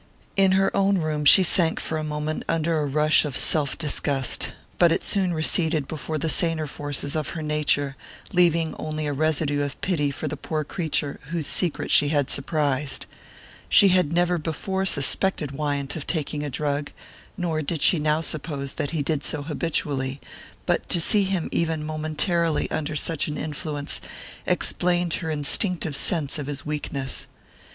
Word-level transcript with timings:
In 0.35 0.53
her 0.53 0.75
own 0.75 0.97
room 0.97 1.25
she 1.25 1.43
sank 1.43 1.79
for 1.79 1.99
a 1.99 2.03
moment 2.03 2.41
under 2.49 2.79
a 2.79 2.87
rush 2.87 3.23
of 3.23 3.37
self 3.37 3.77
disgust; 3.77 4.51
but 4.79 4.91
it 4.91 5.03
soon 5.03 5.31
receded 5.31 5.87
before 5.87 6.17
the 6.17 6.27
saner 6.27 6.65
forces 6.65 7.15
of 7.15 7.29
her 7.37 7.43
nature, 7.43 7.95
leaving 8.33 8.73
only 8.79 9.05
a 9.05 9.13
residue 9.13 9.61
of 9.61 9.79
pity 9.81 10.09
for 10.09 10.27
the 10.27 10.35
poor 10.35 10.63
creature 10.63 11.19
whose 11.27 11.45
secret 11.45 11.91
she 11.91 12.07
had 12.07 12.31
surprised. 12.31 13.05
She 13.69 13.89
had 13.89 14.11
never 14.11 14.39
before 14.39 14.87
suspected 14.87 15.51
Wyant 15.51 15.95
of 15.95 16.07
taking 16.07 16.41
a 16.43 16.49
drug, 16.49 16.89
nor 17.37 17.61
did 17.61 17.83
she 17.83 17.99
now 17.99 18.21
suppose 18.21 18.71
that 18.73 18.89
he 18.89 19.03
did 19.03 19.23
so 19.23 19.43
habitually; 19.43 20.19
but 20.65 20.89
to 20.89 20.99
see 20.99 21.25
him 21.25 21.47
even 21.51 21.85
momentarily 21.85 22.67
under 22.71 22.95
such 22.95 23.27
an 23.27 23.37
influence 23.37 24.01
explained 24.47 25.13
her 25.21 25.29
instinctive 25.29 25.95
sense 25.95 26.39
of 26.39 26.47
his 26.47 26.65
weakness. 26.65 27.27